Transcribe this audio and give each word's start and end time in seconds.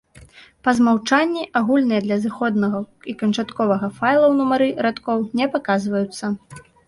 Па 0.67 0.71
змаўчанні, 0.77 1.43
агульныя 1.59 2.01
для 2.05 2.17
зыходнага 2.23 2.79
і 3.13 3.15
канчатковага 3.21 3.91
файлаў 3.99 4.31
нумары 4.41 4.67
радкоў 4.87 5.17
не 5.41 5.45
паказваюцца. 5.57 6.25